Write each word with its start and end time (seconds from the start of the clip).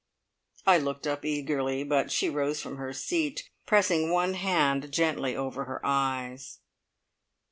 I 0.65 0.79
looked 0.79 1.05
up 1.05 1.23
eagerly, 1.23 1.83
but 1.83 2.09
she 2.11 2.27
rose 2.27 2.59
from 2.59 2.77
her 2.77 2.91
seat, 2.91 3.47
pressing 3.67 4.11
one 4.11 4.33
hand 4.33 4.91
gently 4.91 5.35
over 5.35 5.63
my 5.63 5.77
eyes. 5.87 6.57